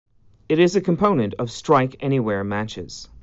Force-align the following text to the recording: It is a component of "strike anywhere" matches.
It 0.49 0.57
is 0.57 0.75
a 0.75 0.81
component 0.81 1.35
of 1.35 1.51
"strike 1.51 1.95
anywhere" 1.99 2.43
matches. 2.43 3.07